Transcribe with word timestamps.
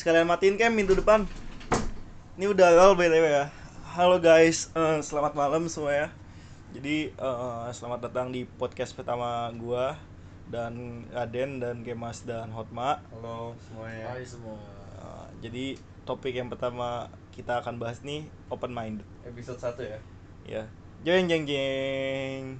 sekalian 0.00 0.24
matiin 0.24 0.56
cam 0.56 0.72
pintu 0.72 0.96
depan. 0.96 1.28
Ini 2.40 2.48
udah 2.48 2.72
roll 2.72 2.96
btw 2.96 3.20
ya. 3.20 3.52
Halo 3.92 4.16
guys, 4.16 4.72
eh, 4.72 5.04
selamat 5.04 5.36
malam 5.36 5.68
semua 5.68 5.92
ya. 5.92 6.08
Jadi 6.72 7.12
eh, 7.12 7.68
selamat 7.68 8.08
datang 8.08 8.32
di 8.32 8.48
podcast 8.48 8.96
pertama 8.96 9.52
gua 9.60 10.00
dan 10.48 11.04
Raden 11.12 11.60
dan 11.60 11.84
Kemas 11.84 12.24
dan 12.24 12.48
Hotma. 12.48 13.04
Halo 13.12 13.52
semuanya. 13.68 14.16
Hai 14.16 14.24
semua. 14.24 14.56
Eh, 15.04 15.26
jadi 15.44 15.76
topik 16.08 16.32
yang 16.32 16.48
pertama 16.48 17.12
kita 17.36 17.60
akan 17.60 17.76
bahas 17.76 18.00
nih 18.00 18.24
open 18.48 18.72
minded 18.72 19.04
Episode 19.28 19.60
1 19.60 19.84
ya. 19.84 19.98
ya. 20.48 20.64
Jeng 21.04 21.28
jeng 21.28 21.44
jeng. 21.44 22.56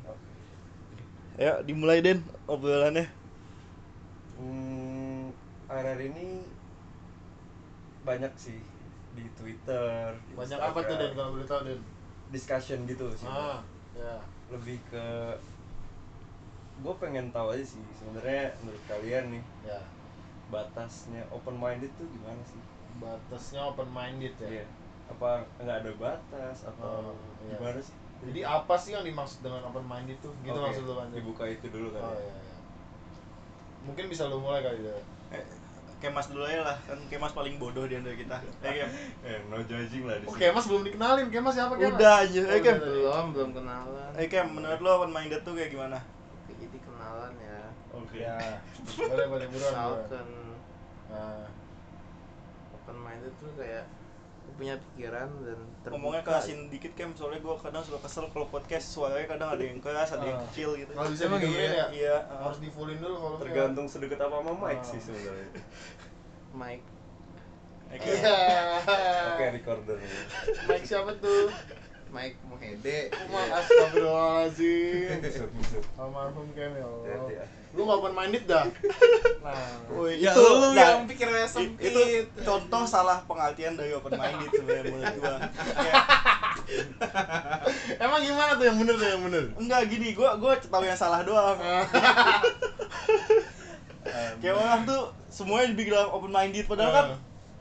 Ya 1.40 1.64
dimulai 1.64 2.04
Den 2.04 2.20
obrolannya. 2.44 3.08
Hmm, 4.36 5.32
akhir-akhir 5.72 6.04
ini 6.04 6.59
banyak 8.02 8.32
sih 8.34 8.58
di 9.12 9.26
Twitter. 9.34 10.14
di 10.24 10.32
Banyak 10.34 10.56
apa 10.56 10.78
tuh 10.78 10.94
Instagram, 10.94 11.00
Den 11.02 11.12
kalau 11.14 11.30
boleh 11.34 11.46
tahu 11.46 11.60
Den? 11.64 11.80
Discussion 12.30 12.78
gitu 12.86 13.06
sih. 13.12 13.26
Ah, 13.26 13.58
ya. 13.92 14.16
Lebih 14.48 14.78
ke 14.86 15.06
gue 16.80 16.94
pengen 16.96 17.28
tahu 17.28 17.52
aja 17.52 17.64
sih 17.66 17.82
sebenarnya 17.92 18.56
menurut 18.58 18.80
kalian 18.88 19.24
nih 19.30 19.44
Ya. 19.62 19.76
batasnya 20.48 21.20
open 21.28 21.52
minded 21.54 21.92
tuh 21.94 22.08
gimana 22.08 22.40
sih? 22.42 22.56
Batasnya 22.96 23.60
open 23.62 23.86
minded 23.86 24.32
ya. 24.40 24.48
Iya. 24.50 24.66
Apa 25.08 25.44
nggak 25.58 25.76
ada 25.84 25.92
batas 25.94 26.64
atau 26.64 27.12
Oh, 27.12 27.18
iya. 27.44 27.54
gimana 27.54 27.80
sih? 27.80 27.92
Jadi 28.20 28.40
apa 28.42 28.74
sih 28.76 28.92
yang 28.92 29.04
dimaksud 29.04 29.40
dengan 29.40 29.60
open 29.64 29.84
minded 29.84 30.16
tuh? 30.20 30.32
Gitu 30.40 30.52
Oke, 30.52 30.64
maksud 30.66 30.84
lu 30.84 30.94
kan? 30.94 31.08
Dibuka 31.10 31.44
itu 31.46 31.66
dulu 31.68 31.88
kan. 31.92 32.02
Oh 32.02 32.12
ya. 32.12 32.20
iya, 32.22 32.32
iya. 32.38 32.56
Mungkin 33.82 34.04
bisa 34.08 34.28
lu 34.28 34.38
mulai 34.38 34.60
kali 34.60 34.80
ya. 34.80 34.96
Eh, 35.30 35.44
Kemas 36.00 36.26
dulu 36.26 36.42
aja 36.42 36.64
lah, 36.64 36.76
kan 36.80 36.96
Kemas 37.06 37.30
paling 37.30 37.54
bodoh 37.56 37.84
di 37.84 37.94
antara 37.94 38.16
kita. 38.16 38.36
Ya, 38.64 38.70
Kem. 38.74 38.90
Eh, 39.20 39.38
no 39.46 39.60
judging 39.60 40.04
lah 40.04 40.16
di 40.16 40.24
Oh, 40.24 40.32
sini. 40.32 40.40
Kemas 40.42 40.64
belum 40.64 40.82
dikenalin. 40.82 41.26
Kemas 41.28 41.54
siapa 41.54 41.72
Kemas? 41.74 41.92
Udah 41.94 42.14
aja, 42.18 42.40
Oh, 42.40 42.48
eh 42.48 42.58
Kem. 42.58 42.72
udah 42.72 42.80
tadi. 42.80 42.90
belum 42.98 43.26
belum 43.30 43.50
kenalan 43.52 44.10
Eh 44.14 44.26
Kem, 44.26 44.46
menurut 44.48 44.80
lo 44.80 44.90
open 44.96 45.10
minded 45.10 45.40
tuh 45.40 45.52
kayak 45.52 45.70
gimana? 45.70 45.98
jadi 46.50 46.78
kenalan 46.78 47.32
ya 47.36 47.60
Oke. 47.92 48.18
Ya. 48.18 48.38
Boleh 48.98 49.26
boleh 49.28 49.46
buruan. 49.46 49.72
Nah, 51.10 51.42
open 52.72 52.96
minded 52.96 53.32
tuh 53.38 53.50
kayak 53.54 53.84
punya 54.52 54.74
pikiran 54.92 55.28
dan 55.40 55.58
terbuka 55.80 55.90
Ngomongnya 55.92 56.22
kerasin 56.22 56.58
dikit 56.66 56.92
Kem, 56.92 57.10
soalnya 57.12 57.38
gue 57.38 57.54
kadang 57.56 57.80
suka 57.80 57.98
kesel 58.00 58.28
kalau 58.28 58.46
podcast 58.46 58.86
suaranya 58.86 59.26
kadang 59.26 59.48
ada 59.50 59.60
yang 59.60 59.78
keras, 59.78 60.10
ada 60.10 60.22
yang 60.22 60.38
Ah. 60.38 60.44
kecil 60.48 60.74
gitu. 60.74 60.90
kalau 60.90 61.08
bisa 61.08 61.24
Emang 61.24 61.40
iya? 61.40 61.68
ya. 61.68 61.86
Iya, 61.88 62.16
ah. 62.26 62.38
Harus 62.44 62.58
di 62.58 62.68
fullin 62.68 62.96
dulu 62.96 63.16
kalau 63.16 63.36
Tergantung 63.38 63.86
sedekat 63.86 64.18
apa 64.18 64.36
sama 64.36 64.52
mic 64.56 64.76
Ah. 64.76 64.84
sih 64.84 65.00
sebenarnya. 65.00 65.48
mic 66.52 66.80
Eh, 67.90 67.98
Kem. 67.98 68.06
Iya. 68.06 68.62
Oke, 69.28 69.44
recorder. 69.52 69.96
Mike 70.64 70.86
siapa 70.86 71.10
tuh? 71.16 71.50
Mic 72.10 72.34
Muhede 72.46 73.10
Umar 73.30 73.46
Astagfirullahaladzim. 73.62 75.22
Almarhum 75.94 76.48
Kem 76.54 76.72
ya 76.74 76.86
Hati-hati 76.86 77.14
Allah 77.14 77.30
ya. 77.30 77.44
Lu 77.70 77.86
gak 77.86 78.02
open 78.02 78.14
minded 78.18 78.44
dah? 78.50 78.66
Nah 79.40 79.56
Woi, 79.88 80.20
ya 80.20 80.36
itu, 80.36 80.44
lu 80.44 80.76
nah, 80.76 81.00
yang 81.00 81.08
pikirnya 81.08 81.48
sempit 81.48 81.96
itu 81.96 82.28
contoh 82.44 82.84
salah 82.84 83.24
pengertian 83.24 83.72
dari 83.72 83.96
open 83.96 84.12
minded 84.12 84.52
sebenarnya 84.52 84.92
menurut 84.92 85.16
gua. 85.16 85.40
Emang 88.04 88.20
gimana 88.20 88.60
tuh 88.60 88.68
yang 88.68 88.76
bener 88.76 89.00
tuh 89.00 89.08
yang 89.08 89.24
bener? 89.24 89.44
enggak 89.56 89.80
gini, 89.88 90.12
gua 90.12 90.36
gua 90.36 90.60
tahu 90.60 90.84
yang 90.84 90.98
salah 90.98 91.24
doang. 91.24 91.56
Kayak 94.44 94.60
orang 94.60 94.84
tuh 94.84 95.08
semuanya 95.32 95.72
dibilang 95.72 96.12
open 96.12 96.28
minded 96.28 96.68
padahal 96.68 96.92
kan 96.92 97.06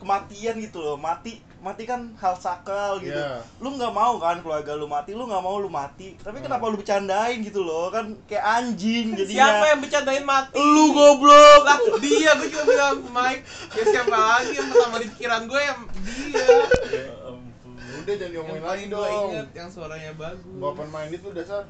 kematian 0.04 0.60
gitu 0.60 0.84
loh. 0.84 1.00
Mati 1.00 1.40
mati 1.60 1.84
kan 1.84 2.16
hal 2.16 2.36
sakral 2.40 3.04
gitu. 3.04 3.20
Iya. 3.20 3.44
Lu 3.60 3.76
nggak 3.76 3.92
mau 3.92 4.16
kan 4.16 4.40
keluarga 4.40 4.80
lu 4.80 4.88
mati, 4.88 5.12
lu 5.12 5.28
nggak 5.28 5.44
mau 5.44 5.60
lu 5.60 5.68
mati. 5.68 6.16
Tapi 6.20 6.40
kenapa 6.40 6.72
lu 6.72 6.80
bercandain 6.80 7.44
gitu 7.44 7.68
loh? 7.68 7.92
Kan 7.92 8.16
kayak 8.26 8.44
anjing 8.44 9.12
jadinya. 9.16 9.36
siapa 9.36 9.66
yang 9.76 9.80
bercandain 9.84 10.26
mati 10.26 10.56
Lu 10.56 10.86
goblok. 10.96 11.64
lah 11.68 11.80
dia 12.00 12.32
gue 12.40 12.48
juga 12.48 12.64
bilang 12.64 12.98
Mike 13.12 13.44
ya 13.76 13.84
siapa 13.84 14.16
lagi 14.16 14.52
yang 14.56 14.68
pertama 14.72 14.96
di 14.98 15.08
pikiran 15.12 15.42
gue 15.46 15.62
yang 15.62 15.80
dia 15.92 16.46
Ya 16.90 17.16
ampun. 17.28 17.74
Udah 17.76 18.14
jangan 18.16 18.22
yang 18.24 18.32
diomongin 18.32 18.64
lagi 18.64 18.84
gue 18.88 18.94
dong 18.96 19.30
inget 19.36 19.48
yang 19.54 19.70
suaranya 19.70 20.12
bagus 20.16 20.44
Gak 20.48 20.70
open 20.72 20.90
minded 20.90 21.20
tuh 21.20 21.32
dasar 21.36 21.64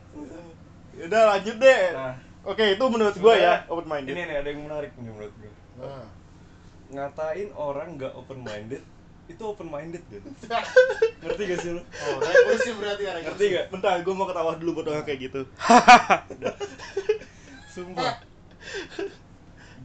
Udah 0.99 1.21
lanjut 1.35 1.55
deh. 1.57 1.83
Nah, 1.95 2.15
Oke, 2.39 2.75
itu 2.75 2.85
menurut 2.87 3.15
gua 3.19 3.35
ya 3.35 3.53
open 3.67 3.87
minded. 3.87 4.15
Ini 4.15 4.21
nih 4.31 4.35
ada 4.39 4.47
yang 4.47 4.61
menarik 4.63 4.91
nih 4.95 5.11
menurut 5.11 5.33
gue. 5.37 5.51
Nah 5.79 6.07
Ngatain 6.89 7.49
orang 7.53 8.01
nggak 8.01 8.13
open 8.17 8.41
minded 8.41 8.81
itu 9.29 9.43
open 9.45 9.69
minded 9.69 10.01
deh. 10.09 10.21
Ngerti 11.21 11.41
gak 11.45 11.59
sih 11.61 11.71
lu? 11.77 11.81
Oh 11.85 12.17
rekursif 12.17 12.75
berarti 12.81 13.03
ya 13.05 13.13
Ngerti 13.21 13.45
gak? 13.53 13.65
Bentar, 13.69 14.01
gua 14.01 14.13
mau 14.17 14.25
ketawa 14.25 14.57
dulu 14.57 14.81
buat 14.81 14.89
orang 14.89 15.05
kayak 15.05 15.29
gitu. 15.29 15.41
Sumpah. 17.73 18.25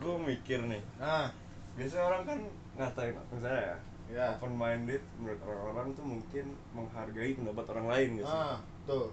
gue 0.00 0.16
mikir 0.20 0.60
nih. 0.64 0.82
Nah 1.00 1.32
Biasanya 1.74 2.04
orang 2.06 2.22
kan 2.24 2.38
ngatain 2.78 3.14
misalnya 3.34 3.62
ya. 3.62 3.76
Ya 4.04 4.24
Open 4.36 4.52
minded 4.56 5.02
menurut 5.16 5.40
orang-orang 5.44 5.86
tuh 5.96 6.04
mungkin 6.04 6.46
menghargai 6.72 7.32
pendapat 7.36 7.64
orang 7.76 7.86
lain 7.88 8.08
gitu. 8.20 8.28
Nah 8.28 8.58
tuh 8.88 9.12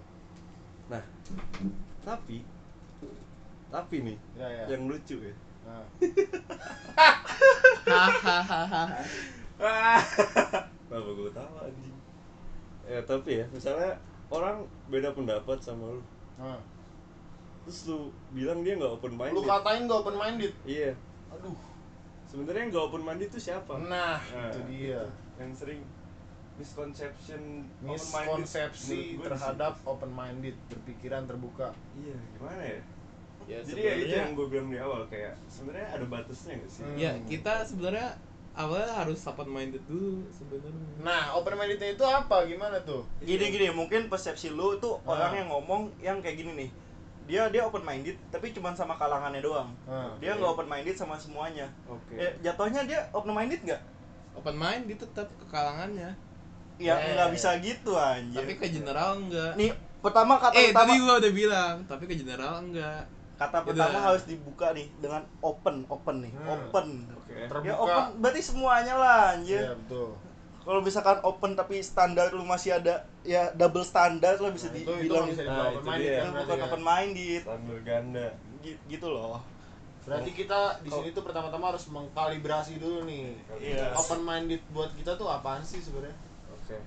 Nah, 0.90 1.00
tapi 2.04 2.44
tapi 3.72 3.96
nih 4.04 4.18
Ya 4.36 4.44
ya 4.44 4.64
yang 4.76 4.84
lucu 4.90 5.16
ya. 5.20 5.34
Nah 7.82 8.08
Kenapa 10.90 11.10
gue 11.14 11.30
tahu 11.32 11.54
anjing? 11.62 11.96
Ya 12.82 13.00
tapi 13.06 13.30
ya, 13.40 13.46
misalnya 13.54 13.94
orang 14.32 14.66
beda 14.90 15.14
pendapat 15.14 15.58
sama 15.62 15.96
lu, 15.96 16.02
Nah 16.40 16.58
terus 17.62 17.86
lu 17.86 18.10
bilang 18.34 18.66
dia 18.66 18.74
nggak 18.74 18.92
open 18.98 19.14
minded. 19.14 19.38
Lu 19.38 19.46
katain 19.46 19.86
gak 19.86 20.00
open 20.02 20.16
minded 20.18 20.52
Iya. 20.66 20.92
Aduh 21.30 21.54
Sebenarnya 22.26 22.64
nggak 22.74 22.84
open 22.90 23.02
minded 23.06 23.28
itu 23.30 23.38
siapa? 23.38 23.78
Nah 23.78 24.18
Nah, 24.18 24.50
itu 24.50 24.60
dia 24.66 25.06
Yang 25.38 25.52
sering 25.62 25.80
misconception 26.58 27.70
Miskonsepsi 27.80 29.16
di 29.16 29.22
terhadap 29.22 29.78
open 29.86 30.10
minded 30.12 30.58
Berpikiran 30.68 31.24
terbuka. 31.24 31.70
Iya, 31.96 32.18
gimana 32.36 32.62
ya? 32.62 32.80
ya 33.46 33.58
Jadi 33.62 33.80
ya 33.82 33.94
itu 33.98 34.14
yang 34.14 34.34
gue 34.38 34.46
bilang 34.50 34.68
di 34.70 34.78
awal 34.78 35.06
kayak 35.06 35.34
sebenarnya 35.46 35.88
ada 35.98 36.06
batasnya 36.06 36.52
nggak 36.62 36.70
sih? 36.70 36.82
Hmm. 36.82 36.96
ya 36.98 37.12
kita 37.26 37.54
sebenarnya 37.66 38.10
awalnya 38.52 38.92
harus 38.94 39.20
open 39.22 39.46
minded 39.46 39.80
dulu 39.82 40.22
sebenarnya 40.28 41.00
Nah 41.00 41.32
open 41.32 41.54
mindednya 41.54 41.88
itu 41.90 42.04
apa? 42.04 42.44
Gimana 42.44 42.76
tuh? 42.80 43.02
Gini 43.18 43.48
gini, 43.48 43.68
mungkin 43.70 44.06
persepsi 44.06 44.48
lu 44.48 44.76
tuh 44.76 45.00
Ah. 45.00 45.16
orang 45.16 45.32
yang 45.34 45.48
ngomong 45.48 45.82
yang 45.98 46.18
kayak 46.18 46.36
gini 46.38 46.52
nih. 46.56 46.70
Dia 47.22 47.48
dia 47.48 47.62
open 47.62 47.80
minded 47.80 48.18
tapi 48.28 48.50
cuma 48.50 48.70
sama 48.70 48.92
kalangannya 48.92 49.40
doang. 49.40 49.70
Ah, 49.84 50.12
Dia 50.18 50.32
oke. 50.32 50.38
nggak 50.38 50.52
open 50.52 50.68
minded 50.68 50.92
sama 50.92 51.16
semuanya. 51.16 51.64
Oke. 51.86 52.14
Ya, 52.14 52.28
jatuhnya 52.42 52.84
dia 52.84 53.00
open 53.10 53.30
minded 53.30 53.62
nggak? 53.62 53.82
open 54.32 54.54
minded 54.54 54.96
tetap 54.96 55.28
ke 55.30 55.44
kalangannya 55.46 56.08
Ya 56.76 56.94
Eh. 56.94 57.12
nggak 57.12 57.30
bisa 57.30 57.52
gitu 57.58 57.92
anjir. 57.92 58.36
tapi 58.38 58.52
ke 58.54 58.66
general 58.66 59.16
enggak 59.18 59.52
Nih 59.54 59.70
pertama 60.00 60.34
kata 60.36 60.56
eh 60.56 60.68
pertama 60.68 60.88
tadi 60.88 60.94
gua 60.98 61.14
udah 61.14 61.32
bilang 61.32 61.76
tapi 61.84 62.04
ke 62.06 62.16
general 62.16 62.58
enggak 62.58 63.04
kata 63.34 63.58
Gitu 63.58 63.68
pertama 63.68 63.96
ya. 63.96 64.02
harus 64.06 64.22
dibuka 64.24 64.66
nih 64.70 64.86
dengan 64.96 65.22
open 65.40 65.84
open 65.88 66.16
nih 66.20 66.32
Hmm. 66.32 66.48
open. 66.48 66.88
Oke. 67.12 67.34
Terbuka. 67.46 67.66
Ya 67.66 67.74
open 67.76 68.04
berarti 68.18 68.40
semuanya 68.40 68.94
lah 68.94 69.18
anjir. 69.34 69.60
Iya 69.60 69.74
betul 69.76 70.10
Kalau 70.62 70.78
misalkan 70.78 71.18
open 71.22 71.52
tapi 71.52 71.82
standar 71.82 72.30
lu 72.30 72.46
masih 72.46 72.70
ada 72.72 72.94
ya 73.20 73.50
double 73.52 73.82
standar 73.82 74.38
lo 74.38 74.46
bisa 74.48 74.70
Nah, 74.70 74.78
itu, 74.78 74.86
itu 74.86 74.92
dibilang 74.94 75.26
nggak 75.26 75.34
bisa 75.34 75.42
Nah, 75.42 75.58
itu 75.66 75.74
open 75.74 75.82
minded 75.84 76.06
kan 76.06 76.22
itu 76.22 76.30
berarti 76.30 76.46
bukan 76.46 76.54
kan? 76.54 76.66
open 76.68 76.82
minded. 76.84 77.40
Standar 77.42 77.78
ganda. 77.82 78.26
Gi- 78.62 78.80
Gitu 78.86 79.06
loh. 79.08 79.42
Berarti 80.02 80.30
kita 80.32 80.60
di 80.78 80.90
sini 80.90 81.08
tuh 81.10 81.22
pertama-tama 81.22 81.64
harus 81.70 81.84
mengkalibrasi 81.86 82.78
dulu 82.78 83.06
nih. 83.06 83.38
Iya. 83.56 83.90
Open 83.92 84.20
minded 84.20 84.62
buat 84.70 84.90
kita 84.92 85.14
tuh 85.14 85.26
apaan 85.26 85.62
sih 85.62 85.78
sebenarnya? 85.78 86.14
Oke. 86.48 86.78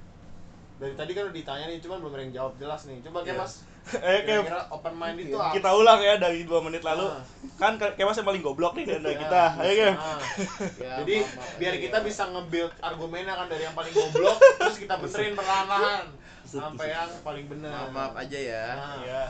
Dari 0.75 0.91
tadi 0.93 1.11
kan 1.11 1.23
udah 1.23 1.35
ditanya 1.35 1.65
nih, 1.65 1.79
cuman 1.79 1.97
belum 1.97 2.11
ada 2.11 2.21
yang 2.21 2.35
jawab 2.35 2.53
jelas 2.57 2.81
nih. 2.83 2.99
Coba 3.01 3.17
kayak 3.21 3.31
Iya. 3.31 3.41
Mas, 3.41 3.53
Eh 4.03 4.19
kayak 4.23 4.43
open 4.67 4.93
minded 4.93 5.29
tuh 5.29 5.37
apa? 5.37 5.53
kita 5.53 5.69
ulang 5.71 5.99
ya 5.99 6.17
dari 6.17 6.41
dua 6.41 6.57
menit 6.59 6.81
lalu 6.81 7.05
Ah. 7.05 7.21
kan 7.55 7.77
kayak 7.77 8.01
mas 8.01 8.17
yang 8.17 8.25
paling 8.25 8.41
goblok 8.41 8.73
nih 8.73 8.85
dari 8.89 8.97
Ya, 9.05 9.13
kita 9.15 9.41
ayo 9.55 9.73
Kem. 9.77 9.93
ah. 9.93 10.19
Ya, 10.81 10.91
Jadi 10.99 11.15
maaf, 11.15 11.29
maaf. 11.31 11.53
biar 11.55 11.73
kita 11.77 11.97
bisa 12.01 12.23
nge-build 12.27 12.73
argumennya 12.81 13.33
kan 13.35 13.45
dari 13.45 13.61
yang 13.61 13.71
paling 13.71 13.93
goblok 13.93 14.37
terus 14.57 14.77
kita 14.81 14.97
benerin 14.97 15.33
perlahan-lahan 15.33 16.05
sampai 16.43 16.87
yang 16.89 17.11
paling 17.21 17.45
benar. 17.45 17.71
maaf, 17.71 17.89
maaf 17.91 18.13
aja 18.17 18.39
ya 18.41 18.65
Nah. 18.73 18.97
Iya. 18.99 19.23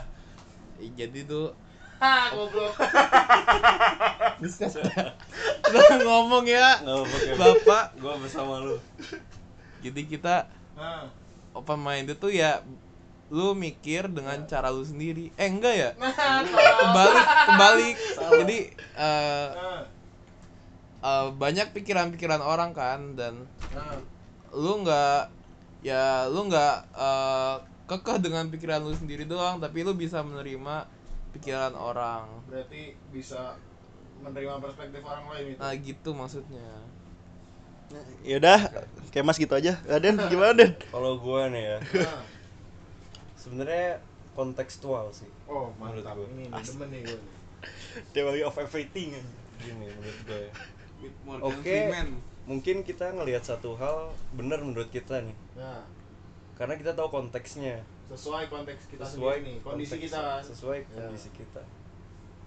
Jadi 0.96 1.20
tuh 1.22 1.52
Ah, 1.96 2.28
goblok. 2.30 2.72
bisa 4.38 4.68
ngomong 6.00 6.44
ya 6.44 6.76
apa-apa. 6.78 7.16
Kem. 7.18 7.36
bapak 7.36 7.84
Gua 7.96 8.14
bersama 8.16 8.56
lu. 8.58 8.76
jadi 9.78 10.00
kita 10.02 10.48
Nah. 10.72 11.08
Open 11.56 11.80
minded 11.80 12.20
tuh 12.20 12.28
ya 12.28 12.60
lu 13.26 13.58
mikir 13.58 14.06
dengan 14.06 14.38
cara 14.46 14.70
lu 14.70 14.86
sendiri. 14.86 15.34
Eh 15.34 15.50
enggak 15.50 15.74
ya? 15.74 15.90
Nah, 15.98 16.14
kebalik 16.14 17.26
kebalik. 17.48 17.96
Jadi 18.44 18.58
eh 18.94 19.48
nah. 19.50 19.82
eh, 21.02 21.28
banyak 21.34 21.74
pikiran-pikiran 21.74 22.42
orang 22.44 22.70
kan 22.76 23.18
dan 23.18 23.48
Nah, 23.74 23.98
lu 24.54 24.86
nggak 24.86 25.32
ya 25.82 26.30
lu 26.30 26.46
nggak 26.46 26.76
eh, 26.94 27.56
kekeh 27.90 28.18
dengan 28.22 28.46
pikiran 28.46 28.86
lu 28.86 28.94
sendiri 28.94 29.26
doang 29.26 29.58
tapi 29.58 29.82
lu 29.82 29.96
bisa 29.98 30.22
menerima 30.22 30.86
pikiran 31.34 31.74
orang. 31.74 32.30
Berarti 32.46 32.94
bisa 33.10 33.58
menerima 34.22 34.54
perspektif 34.62 35.02
orang 35.04 35.26
lain 35.28 35.44
itu. 35.54 35.58
nah 35.60 35.72
gitu 35.76 36.10
maksudnya 36.16 36.68
Yaudah, 38.22 38.60
kayak 39.08 39.24
mas 39.24 39.38
gitu 39.38 39.54
aja. 39.54 39.78
Aden, 39.86 40.18
gimana 40.26 40.52
Den? 40.52 40.74
Kalau 40.90 41.16
gua 41.16 41.46
nih 41.46 41.62
ya, 41.62 41.78
sebenarnya 43.40 44.02
kontekstual 44.34 45.14
sih. 45.14 45.30
oh 45.46 45.70
mantap 45.76 46.18
Menurut 46.18 46.26
gua. 46.26 46.26
ini 46.28 46.44
nih, 46.50 46.62
demen 46.62 46.88
nih 46.90 47.00
gue. 47.04 47.20
Theory 48.12 48.42
of 48.42 48.54
everything. 48.56 49.14
Gini 49.56 49.86
menurut 49.88 50.18
gue 50.26 50.40
ya. 50.42 50.52
Oke, 51.38 51.60
Freeman. 51.62 52.08
mungkin 52.44 52.76
kita 52.80 53.12
ngelihat 53.12 53.44
satu 53.44 53.76
hal 53.76 54.08
benar 54.32 54.60
menurut 54.60 54.88
kita 54.88 55.20
nih, 55.20 55.36
Nah, 55.54 55.84
karena 56.54 56.74
kita 56.74 56.92
tahu 56.92 57.12
konteksnya, 57.12 57.84
sesuai 58.06 58.48
konteks 58.48 58.88
kita 58.88 59.04
sesuai 59.04 59.36
sendiri 59.38 59.46
nih, 59.46 59.56
kondisi 59.60 59.92
konteks- 59.92 60.04
kita 60.08 60.22
sesuai 60.42 60.78
Ya. 60.82 60.88
kondisi 60.96 61.28
kita. 61.30 61.62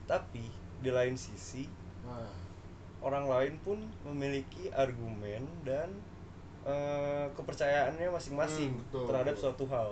Tapi 0.05 0.49
di 0.77 0.89
lain 0.89 1.13
sisi, 1.13 1.69
Nah, 2.01 2.25
orang 2.99 3.25
lain 3.25 3.53
pun 3.63 3.77
memiliki 4.03 4.67
argumen 4.73 5.47
dan 5.63 5.87
eh, 6.63 7.25
kepercayaannya 7.33 8.11
masing-masing 8.11 8.71
Hmm, 8.75 8.83
betul, 8.91 9.03
terhadap 9.07 9.35
betul. 9.35 9.43
suatu 9.47 9.65
hal. 9.67 9.89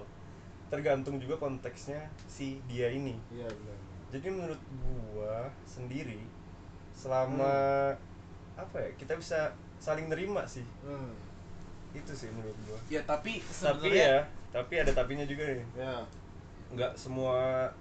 Tergantung 0.67 1.15
juga 1.17 1.39
konteksnya 1.39 2.03
si 2.27 2.59
dia 2.67 2.91
ini. 2.91 3.15
iya 3.31 3.47
benar. 3.47 3.77
Jadi 4.11 4.27
menurut 4.27 4.61
gua 4.83 5.47
sendiri 5.63 6.19
selama 6.91 7.91
apa 8.57 8.77
ya 8.79 8.89
kita 8.97 9.13
bisa 9.15 9.51
saling 9.77 10.09
nerima 10.09 10.41
sih 10.43 10.65
Hmm, 10.81 11.13
itu 11.93 12.11
sih 12.11 12.27
menurut 12.33 12.55
gua. 12.65 12.79
ya 12.89 12.99
tapi 13.03 13.39
Tapi 13.39 13.87
ya, 13.93 14.25
tapi 14.49 14.73
ada 14.75 14.91
tapinya 14.91 15.23
juga 15.23 15.45
nih. 15.47 15.67
ya. 15.77 16.03
Nggak 16.73 16.99
semua 16.99 17.71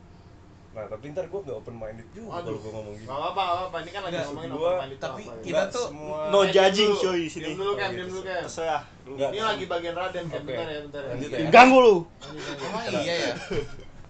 Nah, 0.76 0.84
tapi 0.86 1.08
ntar 1.08 1.24
gua 1.26 1.40
nggak 1.40 1.56
open 1.56 1.72
minded 1.74 2.04
juga 2.12 2.36
kalau 2.38 2.58
gua 2.58 2.72
ngomong 2.74 2.94
gitu. 2.94 3.06
Gak 3.06 3.16
apa-apa, 3.16 3.40
gak 3.40 3.56
apa-apa. 3.56 3.76
Ini 3.78 3.90
kan 3.90 4.02
lagi 4.02 4.16
ngomongin 4.20 4.50
gua- 4.50 4.60
open 4.60 4.76
minded 4.78 5.00
tapi 5.00 5.22
apa 5.22 5.32
ya. 5.32 5.42
kita 5.42 5.62
tuh 5.66 5.86
semua 5.88 6.18
No 6.26 6.36
Eh, 6.36 6.44
diam 6.44 6.52
judging 6.54 6.90
dulu. 6.90 7.00
coy 7.02 7.16
di 7.16 7.26
sini. 7.26 7.42
Diam 7.42 7.56
dulu 7.56 7.72
kan, 7.72 7.80
Oh, 7.82 7.94
diam 7.96 8.06
dulu 8.06 8.20
kan. 8.22 8.42
Terserah. 8.42 8.82
Nggak. 9.06 9.28
Ini 9.30 9.40
lagi 9.42 9.64
bagian 9.66 9.94
Raden 9.94 10.24
kan, 10.26 10.36
Oke. 10.36 10.46
bentar 10.46 10.66
ya, 10.66 10.80
bentar 10.82 11.00
ya. 11.00 11.10
Lanjut 11.10 11.30
ya. 11.32 11.38
Ganggu 11.48 11.78
lu. 11.78 11.96
Lanjut. 12.20 12.56
oh 12.66 12.82
iya 13.00 13.14
ya 13.16 13.32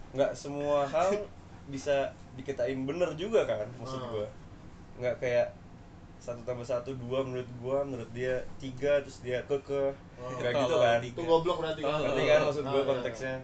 nggak 0.08 0.32
semua 0.32 0.78
hal 0.86 1.08
bisa 1.66 1.96
dikatain 2.32 2.80
bener 2.82 3.12
juga 3.14 3.44
kan 3.44 3.68
maksud 3.76 4.00
Hmm. 4.00 4.10
gua 4.10 4.26
nggak 4.96 5.16
kayak 5.18 5.46
satu 6.18 6.40
tambah 6.42 6.64
satu 6.64 6.96
dua 6.96 7.20
menurut 7.20 7.44
gua 7.56 7.78
menurut 7.82 8.08
dia 8.10 8.40
tiga 8.56 8.98
terus 8.98 9.20
dia 9.20 9.44
keke 9.44 9.92
Oh. 10.16 10.32
nggak 10.32 10.50
Kalau 10.50 10.64
gitu 10.64 10.76
kan 10.80 10.98
Itu 11.04 11.20
goblok 11.22 11.56
berarti 11.60 11.80
kan. 11.80 12.00
ngerti 12.00 12.22
kan 12.24 12.40
maksud 12.42 12.64
Nah, 12.64 12.70
gua 12.70 12.80
iya, 12.80 12.88
konteksnya 12.88 13.34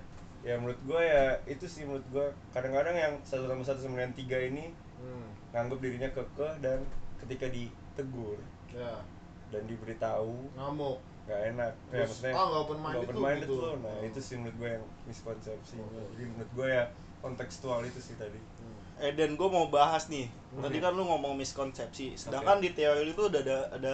ya 0.43 0.55
menurut 0.57 0.81
gua 0.83 1.01
ya 1.01 1.25
itu 1.45 1.65
sih 1.65 1.83
menurut 1.83 2.03
gua 2.09 2.27
kadang-kadang 2.51 2.95
yang 2.95 3.15
satu 3.23 3.47
tambah 3.47 3.63
satu 3.63 3.81
sama 3.81 3.97
dengan 3.97 4.15
tiga 4.15 4.39
ini. 4.39 4.75
Hmm, 4.99 5.27
nganggap 5.51 5.79
dirinya 5.79 6.09
keke 6.09 6.49
dan 6.59 6.79
ketika 7.19 7.47
ditegur 7.47 8.39
ya. 8.71 9.03
dan 9.51 9.63
diberitahu 9.67 10.49
Ngamuk. 10.55 10.99
nggak 11.23 11.41
enak 11.51 11.73
ya 11.87 12.03
Terus, 12.03 12.09
maksudnya 12.09 12.33
ah, 12.33 12.45
nggak 12.45 12.63
open 12.63 12.79
minded 12.79 12.99
open 13.01 13.15
tuh 13.15 13.23
minded 13.23 13.47
gitu. 13.47 13.57
tuh. 13.61 13.75
nah 13.79 13.95
Oh. 13.95 14.03
itu 14.03 14.21
sih 14.21 14.35
menurut 14.37 14.57
gua 14.57 14.69
yang 14.73 14.85
miskonsepsinya 15.05 15.85
Oh. 15.85 16.07
jadi 16.13 16.25
menurut 16.25 16.51
gua 16.53 16.67
ya 16.69 16.85
kontekstual 17.19 17.81
itu 17.83 18.01
sih 18.01 18.15
tadi 18.17 18.39
Hmm. 18.39 18.82
Eh 19.03 19.13
Dan 19.13 19.35
gue 19.35 19.49
mau 19.51 19.67
bahas 19.67 20.07
nih. 20.07 20.31
Hmm. 20.55 20.63
Tadi 20.63 20.79
kan 20.79 20.95
lu 20.95 21.03
ngomong 21.03 21.35
miskonsepsi. 21.35 22.15
Sedangkan 22.15 22.63
di 22.63 22.71
teori 22.71 23.11
itu 23.11 23.23
udah 23.27 23.43
ada 23.43 23.59
ada 23.75 23.93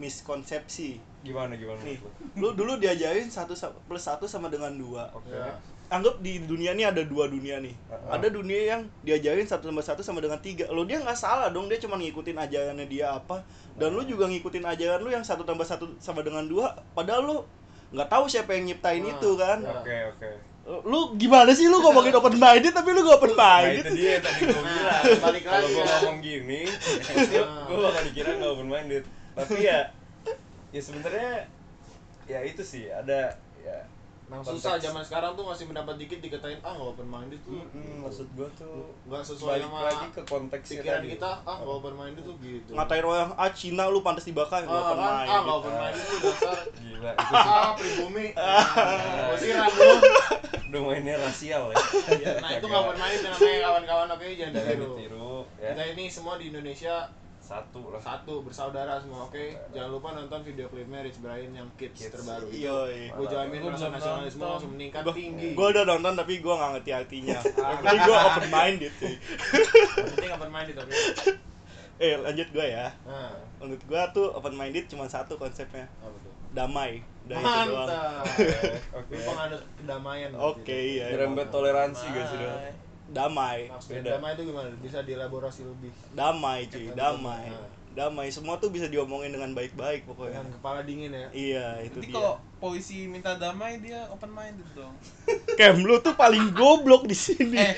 miskonsepsi. 0.00 1.04
gimana 1.18 1.58
gimana 1.58 1.82
Nih, 1.82 1.98
lu 2.38 2.54
dulu 2.54 2.78
diajarin 2.78 3.26
satu 3.26 3.52
sa- 3.52 3.74
plus 3.90 4.00
satu 4.00 4.24
sama 4.30 4.46
dengan 4.48 4.70
dua. 4.72 5.10
oke 5.10 5.28
Ya. 5.28 5.50
Anggap 5.90 6.22
di 6.22 6.38
dunia 6.46 6.76
ini 6.78 6.86
ada 6.86 7.02
dua 7.02 7.26
dunia 7.26 7.58
nih. 7.58 7.74
Uh-uh. 7.90 8.14
Ada 8.14 8.28
dunia 8.30 8.60
yang 8.76 8.80
diajarin 9.02 9.44
satu 9.44 9.68
tambah 9.68 9.82
satu 9.82 10.00
sama 10.00 10.22
dengan 10.22 10.38
tiga. 10.38 10.70
Lo 10.70 10.86
dia 10.86 11.02
nggak 11.02 11.18
salah 11.18 11.50
dong, 11.50 11.66
dia 11.66 11.80
cuma 11.82 11.98
ngikutin 11.98 12.38
ajarannya 12.38 12.86
dia 12.86 13.18
apa. 13.18 13.42
Dan 13.74 13.98
lu 13.98 14.06
juga 14.06 14.30
ngikutin 14.30 14.62
ajaran 14.62 15.00
lu 15.02 15.10
yang 15.10 15.26
satu 15.26 15.42
tambah 15.42 15.66
satu 15.66 15.90
sama 15.98 16.22
dengan 16.22 16.46
dua. 16.46 16.70
Padahal 16.94 17.24
lu 17.26 17.36
nggak 17.90 18.08
tahu 18.08 18.24
siapa 18.30 18.54
yang 18.54 18.68
nyiptain 18.70 19.02
Nah, 19.02 19.16
itu 19.18 19.30
kan. 19.34 19.58
Oke 19.64 19.96
oke. 20.14 20.30
Lu 20.84 21.16
gimana 21.16 21.50
sih 21.50 21.64
lu 21.64 21.80
ngomongin 21.80 22.12
open 22.20 22.36
minded 22.36 22.70
tapi 22.70 22.92
lu 22.92 23.00
gak 23.00 23.16
open 23.16 23.32
Nah 23.32 23.40
minded? 23.56 23.84
itu 23.84 23.92
dia 23.96 24.10
yang 24.14 24.22
tadi 24.22 24.40
gue 24.42 24.52
Nah, 24.52 24.62
bilang. 24.62 25.02
balik 25.24 25.42
Kalau 25.42 25.56
lagi 25.58 25.72
gue 25.72 25.80
ya. 25.80 25.88
ngomong 25.90 26.18
gini, 26.20 26.60
gue 26.68 27.76
bakal 27.84 28.02
dikira 28.04 28.30
nggak 28.36 28.52
open 28.52 28.68
minded. 28.68 29.04
Tapi 29.32 29.54
ya, 29.60 29.78
ya 30.68 30.80
sebenarnya 30.80 31.32
ya 32.24 32.38
itu 32.44 32.62
sih 32.62 32.84
ada 32.86 33.20
ya. 33.56 33.78
Memang 34.28 34.42
konteks- 34.42 34.60
susah 34.60 34.76
zaman 34.78 35.00
sekarang 35.02 35.32
tuh 35.32 35.42
masih 35.42 35.64
mendapat 35.64 35.94
dikit 35.96 36.18
dikatain 36.18 36.60
ah 36.60 36.70
nggak 36.70 36.90
open 36.90 37.06
minded 37.06 37.40
tuh. 37.40 37.64
Mm-mm, 37.64 38.04
maksud 38.04 38.28
gue 38.30 38.48
tuh 38.54 38.92
Nggak 39.02 39.22
sesuai 39.24 39.48
balik 39.54 39.64
sama 39.64 39.78
lagi 39.82 40.06
ke 40.10 40.22
konteksnya 40.22 40.76
pikiran 40.78 40.98
tadi. 40.98 41.08
kita 41.10 41.30
ah 41.42 41.56
nggak 41.58 41.76
open 41.78 41.94
minded 41.94 42.22
tuh 42.22 42.36
gitu. 42.38 42.70
Ngatain 42.70 43.04
orang 43.04 43.30
ah 43.34 43.50
Cina 43.50 43.84
lu 43.86 44.00
pantas 44.00 44.22
dibakar 44.22 44.60
nggak 44.62 44.68
Ah, 44.70 44.84
open 44.84 44.96
kan? 44.98 45.08
minded. 45.10 45.30
ah 45.30 45.40
nggak 45.40 45.56
open 45.58 45.72
minded 45.74 46.04
tuh 46.04 46.18
dasar. 46.22 46.58
Gila 46.70 47.10
itu 47.10 47.24
sih. 47.24 47.48
Ah 47.56 47.70
pribumi. 47.72 48.26
Gue 48.30 49.36
siram 49.38 49.70
lu. 49.70 49.90
Udah 50.68 50.82
mainnya 50.84 51.14
rasial 51.16 51.64
ya. 51.66 51.76
Nah 52.38 52.50
itu 52.52 52.64
nggak 52.64 52.82
open 52.82 52.98
minded 52.98 53.20
namanya 53.24 53.58
kawan-kawan 53.64 54.08
oke 54.10 54.26
jangan 54.30 54.52
ditiru 54.52 55.32
ya. 55.56 55.72
Kita 55.72 55.82
ini 55.88 56.04
semua 56.06 56.36
di 56.36 56.44
Indonesia 56.46 57.08
Satu 57.48 57.80
lah. 57.88 57.96
satu 57.96 58.44
bersaudara 58.44 59.00
semua 59.00 59.24
oke. 59.24 59.40
Jangan 59.72 59.88
lupa 59.88 60.12
nonton 60.12 60.44
video 60.44 60.68
klipnya 60.68 61.00
Rich 61.00 61.24
Brian 61.24 61.48
yang 61.56 61.64
kids, 61.80 61.96
Kids. 61.96 62.12
terbaru 62.12 62.44
itu. 62.52 62.68
Iya. 62.68 63.08
Gue 63.16 63.24
jamin 63.24 63.60
rasa 63.64 63.88
nasionalisme 63.88 64.44
langsung 64.44 64.72
meningkat 64.76 65.00
Gua, 65.00 65.16
tinggi. 65.16 65.56
gua 65.56 65.66
udah 65.72 65.84
nonton 65.88 66.12
tapi 66.12 66.44
gua 66.44 66.54
nggak 66.60 66.70
ngerti 66.76 66.90
artinya. 66.92 67.38
Tapi 67.88 67.98
gua 68.04 68.16
open 68.28 68.46
minded. 68.52 68.92
Yang 68.92 70.08
penting 70.12 70.32
open 70.36 70.50
minded 70.52 70.76
oke. 70.76 70.92
Eh 71.98 72.14
lanjut 72.14 72.46
gua 72.54 72.62
ya. 72.62 72.86
Nah, 73.02 73.32
Menurut 73.58 73.82
gua 73.88 74.02
tuh 74.12 74.28
open 74.30 74.54
minded 74.54 74.84
cuma 74.86 75.08
satu 75.08 75.34
konsepnya, 75.34 75.88
tuh? 75.98 76.30
damai. 76.52 77.00
Udah 77.26 77.38
itu 77.40 77.48
doang. 77.66 77.88
Mantap. 77.88 78.24
Oke. 78.92 79.14
Lu 79.16 79.22
penganut 79.32 79.62
kedamaian. 79.74 80.30
Oke, 80.36 80.78
iya. 80.94 81.10
Nyerempet 81.10 81.48
toleransi 81.48 82.04
guys 82.12 82.28
sudah. 82.28 82.52
Damai. 83.08 83.68
Maksudnya 83.68 84.00
Beda. 84.00 84.10
damai 84.14 84.30
itu 84.32 84.42
gimana? 84.44 84.68
Bisa 84.78 84.98
dielaborasi 85.00 85.60
lebih 85.64 85.90
Damai 86.12 86.58
cuy, 86.66 86.86
damai. 86.92 87.48
Nah. 87.48 87.76
Damai 87.88 88.30
semua 88.30 88.54
tuh 88.54 88.68
bisa 88.68 88.86
diomongin 88.86 89.32
dengan 89.32 89.50
baik-baik 89.50 90.06
pokoknya. 90.06 90.38
dengan 90.38 90.54
kepala 90.54 90.80
dingin 90.80 91.10
ya. 91.10 91.26
Iya, 91.32 91.66
itu 91.82 91.98
Nanti 91.98 92.06
dia. 92.06 92.14
kalau 92.14 92.32
polisi 92.54 92.96
minta 93.04 93.34
damai 93.34 93.80
dia 93.80 94.06
open 94.06 94.30
minded 94.30 94.68
dong. 94.70 94.94
Kem 95.58 95.82
lu 95.82 95.98
tuh 95.98 96.14
paling 96.14 96.52
goblok 96.52 97.04
di 97.04 97.16
sini. 97.16 97.58
eh, 97.58 97.74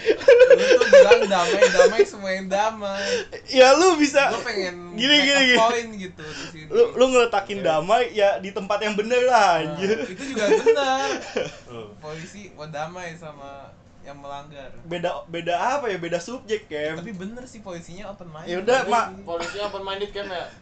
lu 0.50 0.76
tuh 0.76 0.88
bilang 0.90 1.24
damai 1.24 1.62
damai 1.64 2.02
semua 2.04 2.30
yang 2.30 2.52
damai. 2.52 3.00
Ya 3.48 3.72
lu 3.72 3.96
bisa 3.96 4.28
Gue 4.28 4.44
pengen 4.44 4.92
Gini, 4.92 5.08
make 5.08 5.24
gini, 5.24 5.32
a 5.32 5.40
gini. 5.46 5.56
point 5.56 5.90
gitu 5.96 6.20
di 6.26 6.44
sini. 6.52 6.68
lu 6.68 6.82
lu 6.92 7.04
ngeletakin 7.08 7.58
damai 7.62 8.12
ya 8.12 8.36
di 8.36 8.50
tempat 8.50 8.76
yang 8.82 8.92
bener 8.94 9.24
lah 9.24 9.56
Nah, 9.56 9.72
anjir. 9.72 10.04
itu 10.04 10.24
juga 10.26 10.44
benar. 10.52 11.08
Oh. 11.70 11.86
Polisi 11.96 12.50
mau 12.52 12.66
damai 12.66 13.14
sama 13.14 13.72
yang 14.00 14.18
melanggar. 14.18 14.72
Beda 14.88 15.22
beda 15.28 15.54
apa 15.56 15.86
ya? 15.92 15.98
Beda 16.00 16.18
subjek, 16.18 16.66
Kem. 16.66 16.96
Tapi 16.96 17.12
bener 17.12 17.44
sih 17.44 17.60
polisinya 17.60 18.10
open 18.10 18.32
minded. 18.32 18.48
Ya 18.48 18.56
udah, 18.64 18.78
Mak. 18.88 19.06
Polisinya 19.28 19.64
open 19.68 19.82
minded 19.84 20.10
kan 20.10 20.26
ya? 20.26 20.44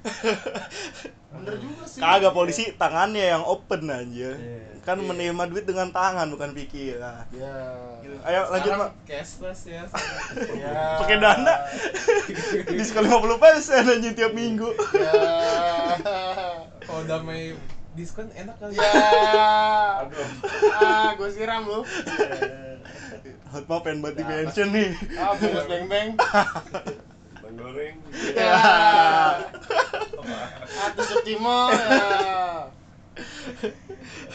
Bener 1.29 1.55
juga 1.61 1.85
sih. 1.85 2.01
Kagak 2.01 2.33
polisi 2.33 2.65
tangannya 2.75 3.37
yang 3.37 3.45
open 3.45 3.87
anjir. 3.93 4.35
Iya. 4.41 4.81
Kan 4.83 5.05
menerima 5.05 5.45
duit 5.53 5.69
dengan 5.69 5.93
tangan 5.93 6.25
bukan 6.33 6.57
pikiran. 6.57 7.29
Ya. 7.31 7.57
Ayo 8.25 8.49
lanjut, 8.49 8.73
Mak. 8.75 8.91
Cashless 9.05 9.69
ya. 9.69 9.85
Ya. 10.65 10.99
Pakai 11.05 11.21
dana. 11.21 11.55
Diskon 12.73 13.07
50% 13.07 13.93
anjir 13.93 14.13
tiap 14.17 14.33
minggu. 14.33 14.73
Ya. 14.97 15.13
Kalau 16.89 17.03
damai 17.05 17.53
diskon 17.93 18.33
enak 18.33 18.57
kali. 18.57 18.75
Ya. 18.81 18.91
Aduh. 20.09 20.29
Ah, 20.81 21.13
gue 21.13 21.29
siram 21.29 21.69
lu. 21.69 21.85
Hotma 23.49 23.81
pengen 23.81 24.05
buat 24.05 24.15
di 24.15 24.25
mention 24.25 24.69
nih. 24.71 24.93
Ah, 25.17 25.33
bungkus 25.37 25.67
beng 25.67 25.87
beng. 25.89 26.09
Bang 27.41 27.55
goreng. 27.57 27.97
Ya. 28.37 28.55
Atus 30.89 31.07
Sukimo 31.09 31.73
ya. 31.73 32.69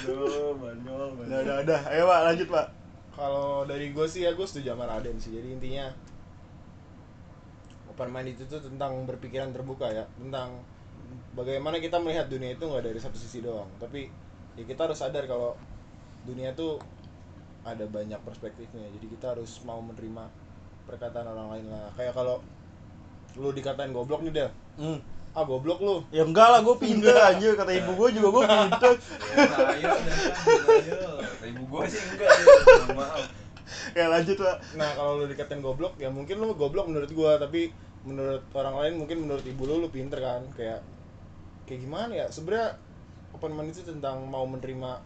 Aduh, 0.03 0.58
banyol, 0.60 1.15
Udah, 1.24 1.39
udah, 1.46 1.55
udah. 1.63 1.82
Ayo, 1.93 2.03
Pak, 2.10 2.20
lanjut, 2.27 2.48
Pak. 2.50 2.67
Kalau 3.13 3.63
dari 3.70 3.93
gue 3.93 4.05
sih 4.10 4.25
ya 4.25 4.34
gue 4.34 4.43
setuju 4.43 4.74
sama 4.74 4.89
Raden 4.89 5.22
sih. 5.22 5.32
Jadi 5.32 5.53
intinya 5.53 5.93
open 7.93 8.10
mind 8.10 8.34
itu 8.34 8.50
tuh 8.50 8.58
tentang 8.58 9.05
berpikiran 9.05 9.53
terbuka 9.53 9.86
ya, 9.93 10.10
tentang 10.17 10.65
bagaimana 11.38 11.77
kita 11.77 12.01
melihat 12.01 12.25
dunia 12.25 12.58
itu 12.58 12.65
nggak 12.65 12.89
dari 12.89 12.98
satu 12.98 13.13
sisi 13.13 13.46
doang, 13.46 13.70
tapi 13.77 14.10
ya 14.58 14.65
kita 14.65 14.89
harus 14.89 14.98
sadar 14.98 15.29
kalau 15.29 15.53
dunia 16.25 16.58
tuh 16.58 16.82
ada 17.63 17.86
banyak 17.86 18.20
perspektifnya. 18.22 18.86
Jadi 18.91 19.05
kita 19.10 19.34
harus 19.34 19.60
mau 19.63 19.79
menerima 19.79 20.27
perkataan 20.84 21.25
orang 21.25 21.48
lain 21.50 21.65
lah. 21.67 21.88
Kayak 21.93 22.13
kalau 22.13 22.43
lu 23.34 23.50
dikatain 23.50 23.89
goblok 23.89 24.22
nih 24.22 24.34
dah, 24.36 24.50
Hmm. 24.75 25.00
ah 25.32 25.41
goblok 25.41 25.79
lu 25.79 25.96
Ya 26.10 26.22
enggak 26.22 26.46
lah, 26.46 26.62
gue 26.62 26.75
pinter 26.75 27.10
aja 27.12 27.50
kata 27.55 27.72
ibu 27.74 27.91
gue 27.96 28.10
juga 28.13 28.27
gue 28.29 28.43
pinter. 28.46 28.91
ayo 29.63 29.89
Kata 31.17 31.46
ibu 31.48 31.63
gua 31.65 31.84
sih 31.86 31.98
enggak 32.03 32.29
maaf. 32.93 33.25
ya 33.91 34.05
lanjut 34.08 34.38
lah. 34.38 34.62
nah 34.75 34.89
kalau 34.93 35.17
lu 35.17 35.25
dikatain 35.25 35.58
goblok 35.60 35.98
ya 35.98 36.08
mungkin 36.08 36.38
lu 36.38 36.53
goblok 36.53 36.86
menurut 36.86 37.10
gua 37.10 37.36
tapi 37.36 37.74
menurut 38.03 38.43
orang 38.51 38.75
lain 38.75 38.93
mungkin 38.96 39.25
menurut 39.25 39.41
ibu 39.41 39.63
lu 39.63 39.79
lu 39.79 39.89
pinter 39.89 40.20
kan 40.20 40.43
kayak 40.53 40.84
kayak 41.65 41.82
gimana 41.82 42.12
ya 42.13 42.25
sebenarnya 42.27 42.77
open 43.32 43.50
mind 43.51 43.72
itu 43.72 43.82
tentang 43.84 44.27
mau 44.27 44.46
menerima 44.46 45.01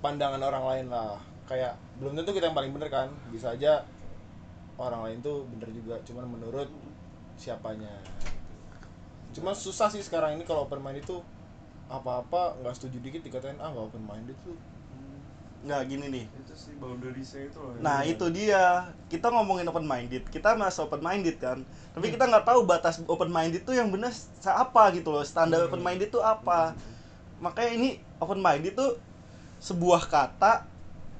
pandangan 0.00 0.40
orang 0.42 0.64
lain 0.64 0.86
lah. 0.92 1.20
Kayak 1.46 1.78
belum 2.02 2.18
tentu 2.18 2.34
kita 2.34 2.50
yang 2.50 2.56
paling 2.58 2.72
bener 2.74 2.88
kan. 2.90 3.08
Bisa 3.30 3.54
aja 3.54 3.86
orang 4.76 5.08
lain 5.08 5.18
tuh 5.22 5.46
bener 5.52 5.68
juga. 5.72 6.00
Cuman 6.04 6.26
menurut 6.26 6.68
siapanya. 7.36 7.92
Cuma 9.36 9.52
susah 9.52 9.92
sih 9.92 10.00
sekarang 10.00 10.40
ini 10.40 10.44
kalau 10.48 10.64
open 10.64 10.80
mind 10.80 11.04
itu 11.04 11.20
apa-apa 11.86 12.58
nggak 12.64 12.74
setuju 12.74 12.98
dikit 12.98 13.22
dikatain 13.22 13.62
ah 13.62 13.70
nggak 13.70 13.86
open 13.92 14.04
minded 14.04 14.34
tuh. 14.42 14.56
Nggak 15.66 15.82
gini 15.86 16.06
nih. 16.08 16.24
Itu 16.30 16.54
sih 16.56 16.74
boundariesnya 16.80 17.52
itu 17.52 17.58
loh. 17.58 17.76
Nah 17.78 18.02
itu 18.02 18.26
dia. 18.32 18.90
Kita 19.06 19.30
ngomongin 19.30 19.68
open 19.70 19.86
minded. 19.86 20.26
Kita 20.32 20.56
merasa 20.58 20.82
open 20.82 21.04
minded 21.04 21.36
kan. 21.38 21.62
Tapi 21.94 22.06
kita 22.10 22.26
nggak 22.26 22.44
tahu 22.48 22.66
batas 22.66 23.02
open 23.06 23.30
minded 23.30 23.62
itu 23.62 23.72
yang 23.76 23.92
benar 23.92 24.12
apa 24.44 24.82
gitu 24.96 25.14
loh. 25.14 25.22
Standar 25.22 25.68
open 25.68 25.84
minded 25.84 26.10
itu 26.10 26.20
apa. 26.22 26.74
Makanya 27.38 27.70
ini 27.76 27.88
open 28.18 28.40
minded 28.40 28.72
itu 28.72 28.96
sebuah 29.58 30.02
kata 30.06 30.66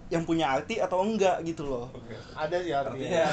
yang 0.06 0.22
punya 0.22 0.46
arti 0.48 0.78
atau 0.78 1.02
enggak 1.02 1.42
gitu 1.42 1.66
loh. 1.66 1.90
Oke. 1.90 2.14
ada 2.32 2.56
sih 2.56 2.70
Artinya. 2.70 3.26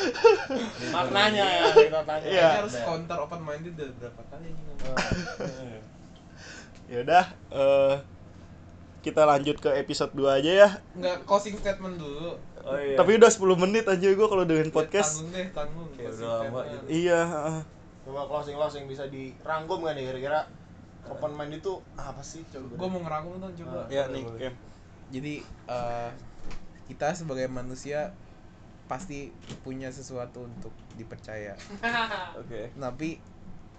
Maknanya 0.96 1.44
ya 1.44 1.64
kita 1.70 2.00
tanya. 2.02 2.24
Iya. 2.24 2.32
Kayaknya 2.32 2.58
harus 2.58 2.74
counter 2.80 3.18
open 3.20 3.40
minded 3.40 3.72
udah 3.76 3.88
berapa 3.98 4.22
kali 4.26 4.48
ya 6.90 6.98
udah 7.04 7.24
eh, 7.52 7.94
kita 9.00 9.22
lanjut 9.22 9.56
ke 9.56 9.70
episode 9.72 10.10
2 10.12 10.38
aja 10.40 10.50
ya. 10.56 10.68
Nggak 10.92 11.16
closing 11.22 11.54
statement 11.54 11.96
dulu. 11.96 12.34
Oh 12.60 12.76
iya. 12.76 12.92
tapi 12.92 13.16
udah 13.16 13.28
10 13.28 13.40
menit 13.58 13.84
aja 13.84 14.04
gue 14.04 14.26
kalau 14.26 14.44
dengerin 14.44 14.68
Ya, 14.68 14.74
podcast. 14.74 15.16
tanggung 15.16 15.32
deh 15.32 15.46
tanggung. 15.50 15.88
Kayak 15.90 16.12
Closing 16.12 16.20
udah 16.20 16.36
lama 16.44 16.60
gitu. 16.62 16.84
iya 16.90 17.20
heeh. 17.24 17.58
coba 18.00 18.20
closing 18.26 18.54
closing 18.54 18.84
bisa 18.84 19.04
dirangkum 19.06 19.80
kan 19.80 19.92
ya 19.92 20.04
kira-kira 20.06 20.40
open 21.06 21.32
mind 21.32 21.54
itu 21.54 21.72
apa 21.94 22.20
sih 22.20 22.44
coba 22.48 22.76
gue 22.76 22.88
mau 22.88 23.00
ngerangkum 23.00 23.32
dong 23.38 23.54
coba 23.56 23.88
ya 23.88 24.04
nih 24.08 24.24
Kem. 24.36 24.54
jadi 25.08 25.34
eh, 25.66 26.10
kita 26.86 27.14
sebagai 27.14 27.46
manusia 27.46 28.12
pasti 28.84 29.30
punya 29.62 29.88
sesuatu 29.88 30.44
untuk 30.44 30.74
dipercaya 30.94 31.54
Oke. 32.40 32.74
tapi 32.74 33.22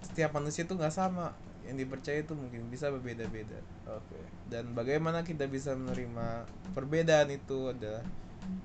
setiap 0.00 0.32
manusia 0.32 0.64
tuh 0.64 0.80
nggak 0.80 0.90
sama 0.90 1.30
yang 1.62 1.78
dipercaya 1.78 2.26
itu 2.26 2.34
mungkin 2.34 2.66
bisa 2.66 2.90
berbeda-beda 2.90 3.60
Oke. 3.86 4.18
dan 4.48 4.72
bagaimana 4.72 5.22
kita 5.22 5.46
bisa 5.46 5.76
menerima 5.76 6.42
perbedaan 6.72 7.30
itu 7.30 7.70
adalah 7.70 8.02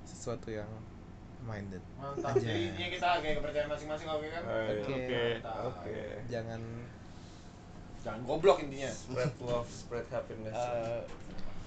sesuatu 0.01 0.49
yang 0.49 0.65
minded 1.45 1.83
mantap 1.95 2.33
Aja. 2.33 2.41
jadi 2.43 2.89
kita 2.89 3.09
kayak 3.21 3.35
kepercayaan 3.37 3.69
masing-masing 3.69 4.07
oke 4.09 4.27
kan 4.27 4.41
Oh, 4.43 4.59
iya. 4.65 4.81
Oke. 4.81 5.19
Mantap. 5.37 5.63
Oke. 5.69 5.99
jangan 6.27 6.61
jangan 8.01 8.21
goblok 8.25 8.61
intinya. 8.61 8.91
Spread 8.91 9.33
love, 9.41 9.67
spread 9.67 10.05
happiness. 10.09 10.53
eh, 10.53 11.01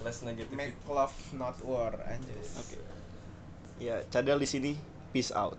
Less 0.01 0.25
negativity. 0.25 0.57
make 0.57 0.77
love 0.89 1.13
not 1.37 1.61
war 1.61 1.93
anjir. 2.09 2.41
Oke. 2.57 2.81
Ya 3.81 4.01
cadel 4.09 4.41
di 4.41 4.49
sini 4.49 4.73
peace 5.13 5.33
out 5.33 5.57